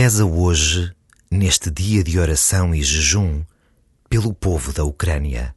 [0.00, 0.94] Reza hoje,
[1.28, 3.42] neste dia de oração e jejum,
[4.08, 5.52] pelo povo da Ucrânia.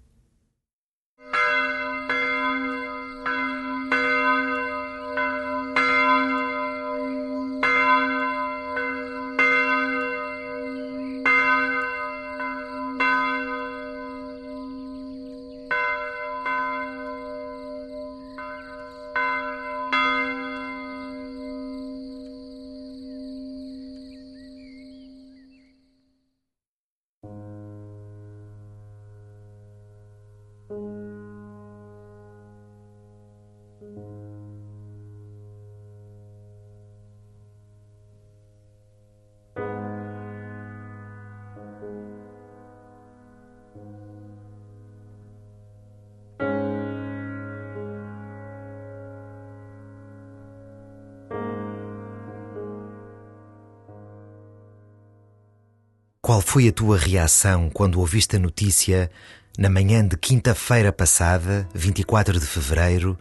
[56.24, 59.10] Qual foi a tua reação quando ouviste a notícia,
[59.58, 63.18] na manhã de quinta-feira passada, 24 de fevereiro,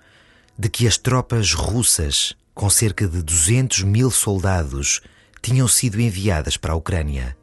[0.59, 5.01] de que as tropas russas, com cerca de 200 mil soldados,
[5.41, 7.34] tinham sido enviadas para a Ucrânia?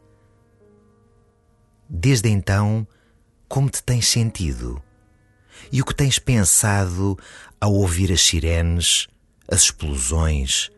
[1.89, 2.87] Desde então,
[3.49, 4.79] como te tens sentido?
[5.71, 7.17] E o que tens pensado
[7.59, 9.07] ao ouvir as sirenes,
[9.47, 10.69] as explosões,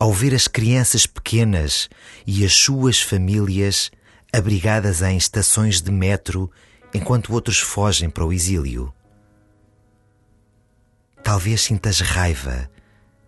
[0.00, 1.90] ao ver as crianças pequenas
[2.26, 3.90] e as suas famílias
[4.32, 6.50] abrigadas em estações de metro
[6.92, 8.92] enquanto outros fogem para o exílio.
[11.22, 12.70] Talvez sintas raiva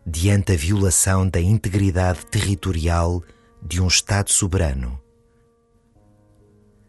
[0.07, 3.23] diante a violação da integridade territorial
[3.63, 5.01] de um Estado soberano.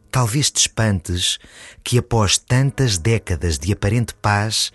[0.09, 1.38] Talvez te espantes
[1.84, 4.72] que, após tantas décadas de aparente paz,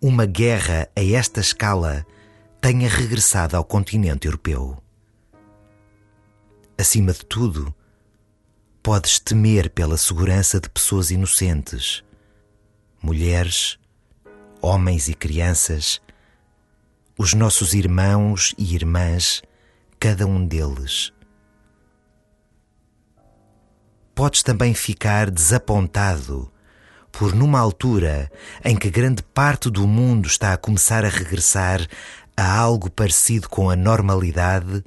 [0.00, 2.04] uma guerra a esta escala
[2.60, 4.76] tenha regressado ao continente europeu.
[6.78, 7.74] Acima de tudo,
[8.86, 12.04] podes temer pela segurança de pessoas inocentes,
[13.02, 13.80] mulheres,
[14.62, 16.00] homens e crianças,
[17.18, 19.42] os nossos irmãos e irmãs,
[19.98, 21.12] cada um deles.
[24.14, 26.48] Podes também ficar desapontado
[27.10, 28.30] por, numa altura
[28.64, 31.84] em que grande parte do mundo está a começar a regressar
[32.36, 34.84] a algo parecido com a normalidade,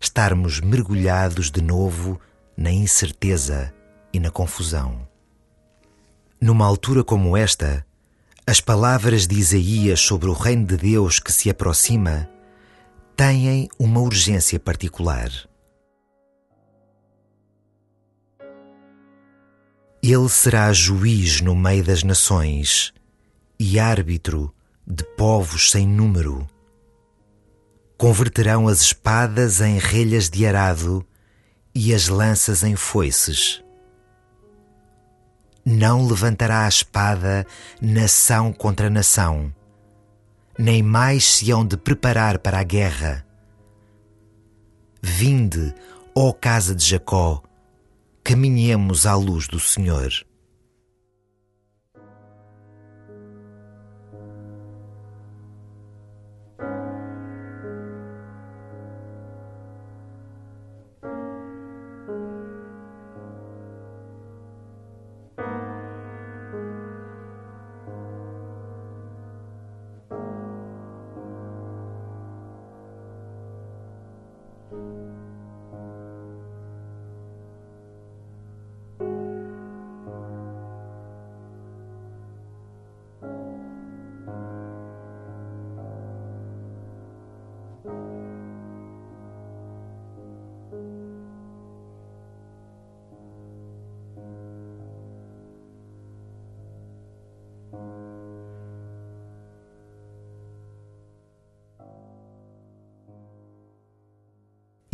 [0.00, 2.20] estarmos mergulhados de novo
[2.56, 3.72] na incerteza
[4.12, 5.06] e na confusão.
[6.40, 7.84] Numa altura como esta,
[8.46, 12.28] as palavras de Isaías sobre o reino de Deus que se aproxima
[13.16, 15.30] têm uma urgência particular.
[20.02, 22.92] Ele será juiz no meio das nações
[23.58, 24.54] e árbitro
[24.86, 26.46] de povos sem número.
[27.98, 31.04] Converterão as espadas em relhas de arado
[31.78, 33.62] e as lanças em foices.
[35.62, 37.46] Não levantará a espada
[37.82, 39.54] nação contra nação,
[40.58, 43.26] nem mais se hão de preparar para a guerra.
[45.02, 45.74] Vinde,
[46.14, 47.42] ó casa de Jacó,
[48.24, 50.10] caminhemos à luz do Senhor.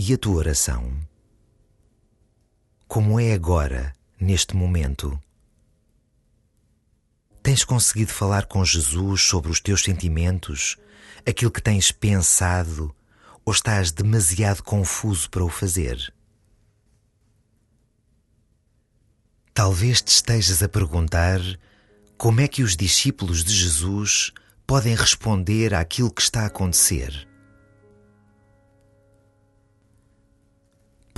[0.05, 0.93] E a tua oração?
[2.89, 5.17] Como é agora, neste momento?
[7.41, 10.77] Tens conseguido falar com Jesus sobre os teus sentimentos,
[11.25, 12.93] aquilo que tens pensado,
[13.45, 16.13] ou estás demasiado confuso para o fazer?
[19.55, 21.39] Talvez te estejas a perguntar
[22.19, 24.33] como é que os discípulos de Jesus
[24.67, 27.32] podem responder àquilo que está a acontecer.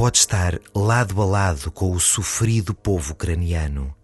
[0.04, 3.96] Pode estar lado a lado com o sofrido povo ucraniano.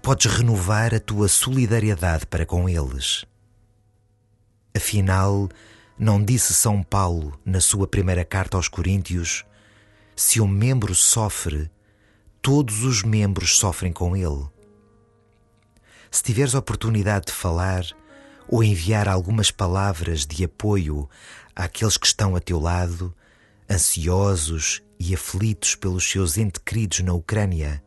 [0.00, 3.26] Podes renovar a tua solidariedade para com eles.
[4.74, 5.50] Afinal,
[5.98, 9.44] não disse São Paulo, na sua primeira carta aos Coríntios,
[10.16, 11.70] se um membro sofre,
[12.40, 14.48] todos os membros sofrem com ele.
[16.10, 17.84] Se tiveres oportunidade de falar
[18.48, 21.06] ou enviar algumas palavras de apoio
[21.54, 23.14] àqueles que estão a teu lado,
[23.70, 27.82] ansiosos e aflitos pelos seus entes queridos na Ucrânia,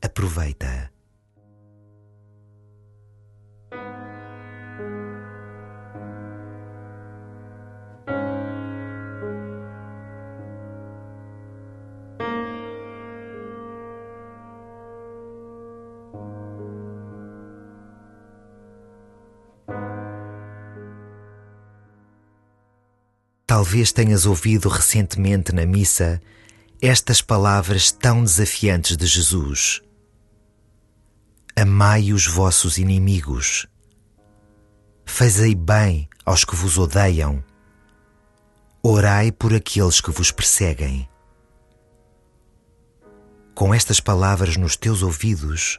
[0.00, 0.91] aproveita.
[23.54, 26.22] Talvez tenhas ouvido recentemente na missa
[26.80, 29.82] estas palavras tão desafiantes de Jesus:
[31.54, 33.66] Amai os vossos inimigos,
[35.04, 37.44] fazei bem aos que vos odeiam,
[38.82, 41.06] orai por aqueles que vos perseguem.
[43.54, 45.78] Com estas palavras nos teus ouvidos,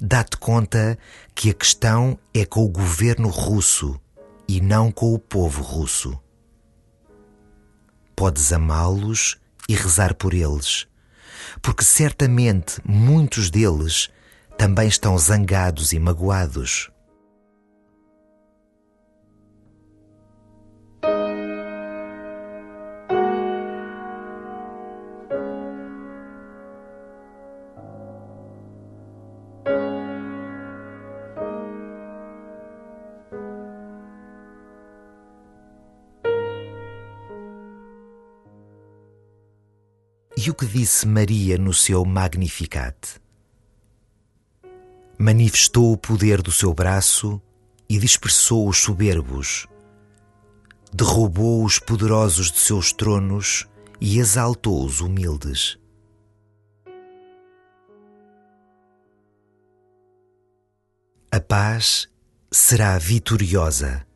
[0.00, 0.96] dá-te conta
[1.34, 4.00] que a questão é com o governo russo
[4.46, 6.16] e não com o povo russo
[8.16, 9.36] podes amá-los
[9.68, 10.86] e rezar por eles,
[11.60, 14.08] porque certamente muitos deles
[14.56, 16.90] também estão zangados e magoados.
[40.46, 43.20] E o que disse Maria no seu Magnificat?
[45.18, 47.42] Manifestou o poder do seu braço
[47.88, 49.66] e dispersou os soberbos,
[50.92, 53.66] derrubou os poderosos de seus tronos
[54.00, 55.80] e exaltou os humildes.
[61.32, 62.08] A paz
[62.52, 64.06] será vitoriosa.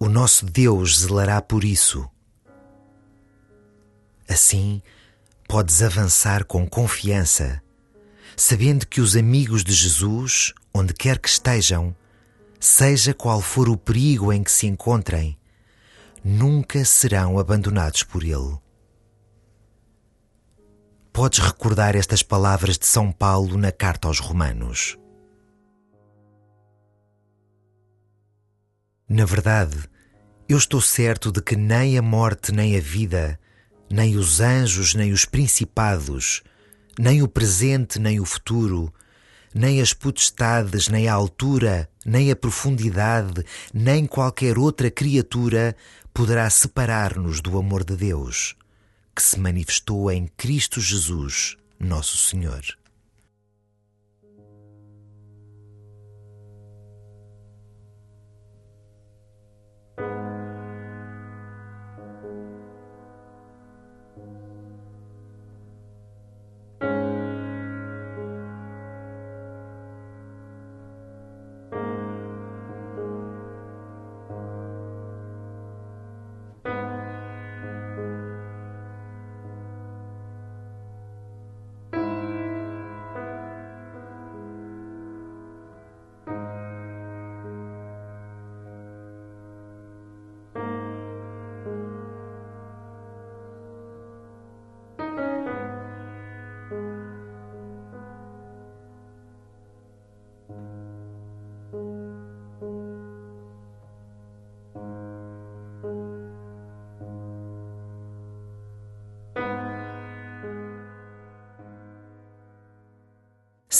[0.00, 2.10] O nosso Deus zelará por isso.
[4.28, 4.82] Assim,
[5.48, 7.62] podes avançar com confiança,
[8.36, 11.94] sabendo que os amigos de Jesus, onde quer que estejam,
[12.58, 15.38] seja qual for o perigo em que se encontrem,
[16.24, 18.58] nunca serão abandonados por Ele.
[21.12, 24.98] Podes recordar estas palavras de São Paulo na carta aos Romanos.
[29.08, 29.78] Na verdade,
[30.48, 33.38] eu estou certo de que nem a morte nem a vida
[33.90, 36.42] nem os anjos, nem os principados,
[36.98, 38.92] nem o presente, nem o futuro,
[39.54, 45.74] nem as potestades, nem a altura, nem a profundidade, nem qualquer outra criatura
[46.12, 48.54] poderá separar-nos do amor de Deus,
[49.14, 52.62] que se manifestou em Cristo Jesus, nosso Senhor.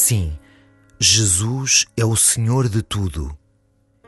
[0.08, 0.38] Sim,
[1.00, 3.36] Jesus é o Senhor de tudo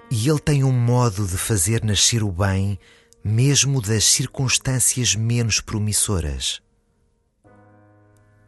[0.08, 2.78] e Ele tem um modo de fazer nascer o bem,
[3.24, 6.62] mesmo das circunstâncias menos promissoras.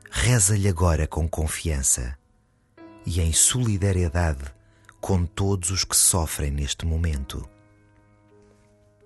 [0.09, 2.17] Reza-lhe agora com confiança
[3.05, 4.45] e em solidariedade
[5.01, 7.51] com todos os que sofrem neste momento.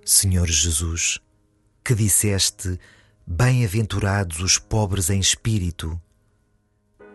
[0.05, 1.19] Senhor Jesus,
[1.83, 2.79] que disseste:
[3.27, 5.99] Bem-aventurados os pobres em espírito,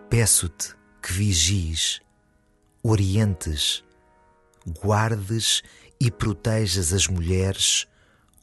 [0.10, 2.02] peço-te que vigies,
[2.84, 3.84] orientes,
[4.82, 5.62] guardes
[6.00, 7.88] e protejas as mulheres,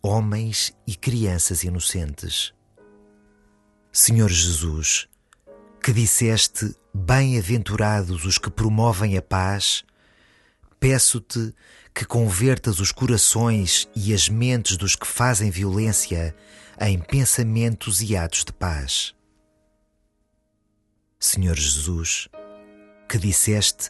[0.02, 2.52] homens e crianças inocentes.
[3.92, 5.08] Senhor Jesus,
[5.82, 9.84] que disseste: Bem-aventurados os que promovem a paz,
[10.78, 11.54] peço-te
[11.94, 16.36] que convertas os corações e as mentes dos que fazem violência
[16.78, 19.14] em pensamentos e atos de paz.
[21.18, 22.28] Senhor Jesus,
[23.08, 23.88] que disseste: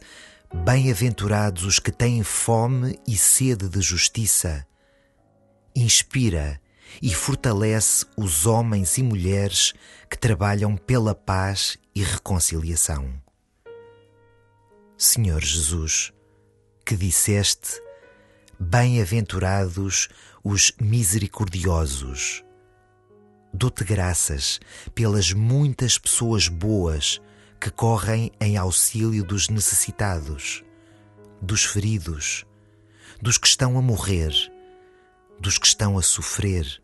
[0.53, 4.65] Bem-aventurados os que têm fome e sede de justiça,
[5.75, 6.59] inspira
[7.01, 9.73] e fortalece os homens e mulheres
[10.09, 13.21] que trabalham pela paz e reconciliação.
[14.97, 16.13] Senhor Jesus,
[16.85, 17.81] que disseste:
[18.59, 20.07] Bem-aventurados
[20.43, 22.43] os misericordiosos.
[23.53, 24.59] Dou-te graças
[24.95, 27.21] pelas muitas pessoas boas
[27.59, 30.63] que correm em auxílio dos necessitados,
[31.41, 32.45] dos feridos,
[33.21, 34.33] dos que estão a morrer,
[35.39, 36.81] dos que estão a sofrer,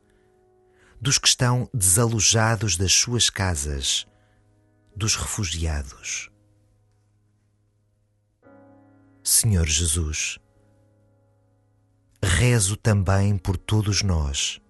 [0.99, 4.07] dos que estão desalojados das suas casas,
[4.95, 6.29] dos refugiados.
[9.23, 10.39] Senhor Jesus,
[12.21, 14.61] rezo também por todos nós,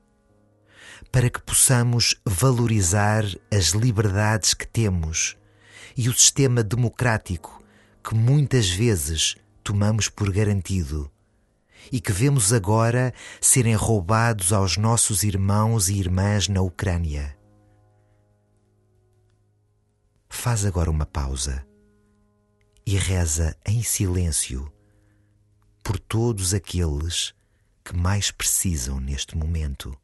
[1.12, 5.38] para que possamos valorizar as liberdades que temos
[5.96, 7.64] e o sistema democrático
[8.04, 11.10] que muitas vezes tomamos por garantido
[11.92, 17.38] e que vemos agora serem roubados aos nossos irmãos e irmãs na Ucrânia.
[20.30, 21.66] Faz agora uma pausa
[22.86, 24.72] e reza em silêncio
[25.84, 27.34] por todos aqueles
[27.84, 29.98] que mais precisam neste momento.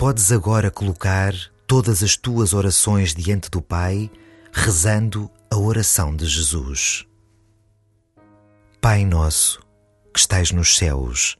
[0.00, 1.34] Podes agora colocar
[1.66, 4.10] todas as tuas orações diante do Pai,
[4.50, 7.06] rezando a oração de Jesus.
[8.80, 9.60] Pai nosso,
[10.10, 11.36] que estais nos céus,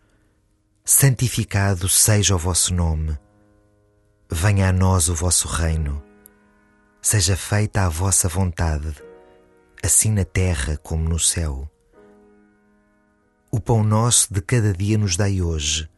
[0.85, 3.19] santificado seja o vosso nome.
[4.31, 6.03] Venha a nós o vosso reino.
[7.01, 8.95] Seja feita a vossa vontade,
[9.83, 11.67] assim na terra como no céu.
[13.51, 15.89] O pão nosso de cada dia nos dai hoje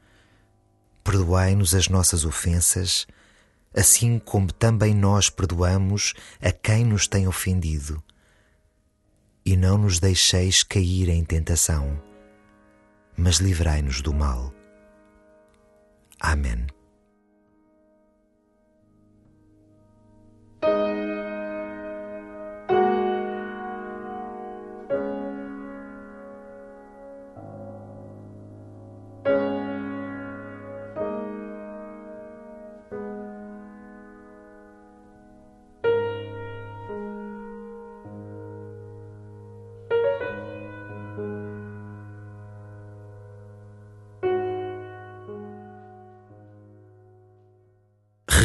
[1.04, 3.06] Perdoai-nos as nossas ofensas,
[3.74, 8.02] assim como também nós perdoamos a quem nos tem ofendido.
[9.44, 12.00] E não nos deixeis cair em tentação,
[13.16, 14.54] mas livrai-nos do mal.
[16.20, 16.66] Amém.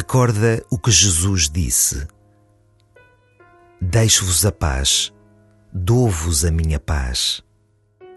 [0.08, 2.08] Recorda o que Jesus disse:
[3.82, 5.12] Deixo-vos a paz,
[5.74, 7.44] dou-vos a minha paz.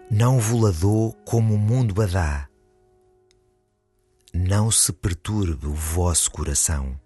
[0.09, 2.47] Não vos dou como o mundo a dá.
[4.33, 6.97] Não se perturbe o vosso coração.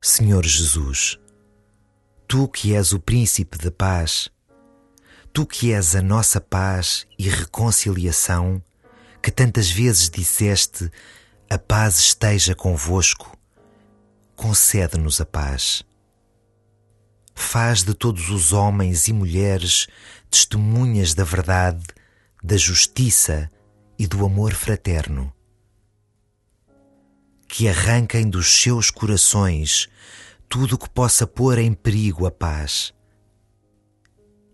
[0.00, 1.20] Senhor Jesus,
[2.26, 4.30] tu que és o príncipe de paz,
[5.30, 8.62] tu que és a nossa paz e reconciliação,
[9.22, 10.90] que tantas vezes disseste:
[11.48, 13.36] A paz esteja convosco,
[14.34, 15.84] concede-nos a paz.
[17.34, 19.86] Faz de todos os homens e mulheres
[20.28, 21.84] testemunhas da verdade,
[22.42, 23.50] da justiça
[23.98, 25.32] e do amor fraterno.
[27.48, 29.88] Que arranquem dos seus corações
[30.48, 32.92] tudo o que possa pôr em perigo a paz.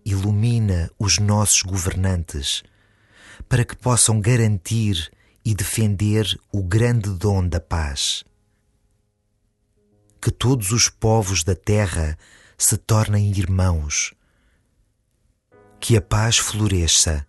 [0.05, 2.63] Ilumina os nossos governantes
[3.47, 5.11] para que possam garantir
[5.43, 8.23] e defender o grande dom da paz.
[10.21, 12.17] Que todos os povos da terra
[12.57, 14.13] se tornem irmãos.
[15.79, 17.25] Que a paz floresça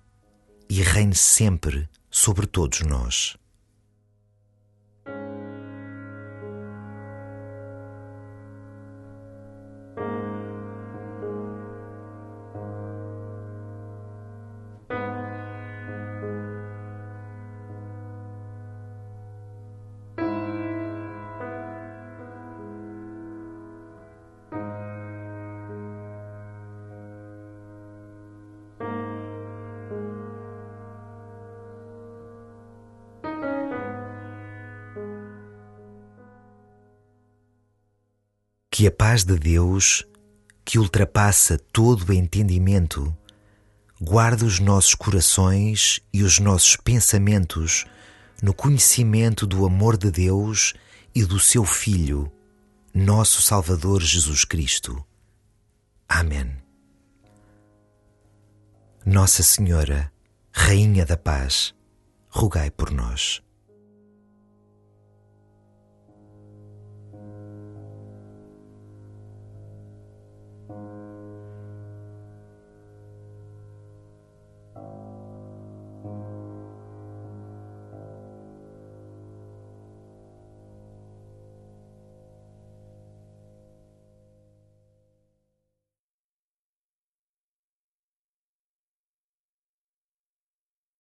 [0.69, 3.37] e reine sempre sobre todos nós.
[38.81, 40.07] Que a paz de Deus,
[40.65, 43.15] que ultrapassa todo o entendimento,
[44.01, 47.85] guarde os nossos corações e os nossos pensamentos
[48.43, 50.73] no conhecimento do amor de Deus
[51.15, 52.33] e do seu Filho,
[52.95, 55.05] nosso Salvador Jesus Cristo.
[56.09, 56.51] Amém.
[59.05, 60.11] Nossa Senhora,
[60.51, 61.75] Rainha da Paz,
[62.31, 63.43] rogai por nós.